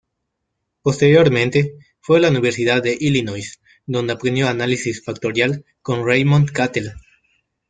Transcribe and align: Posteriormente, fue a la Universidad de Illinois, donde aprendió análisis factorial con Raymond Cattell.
Posteriormente, 0.81 1.75
fue 1.99 2.17
a 2.17 2.21
la 2.21 2.29
Universidad 2.31 2.81
de 2.81 2.97
Illinois, 2.99 3.61
donde 3.85 4.13
aprendió 4.13 4.47
análisis 4.49 5.03
factorial 5.05 5.63
con 5.83 6.03
Raymond 6.03 6.49
Cattell. 6.51 6.93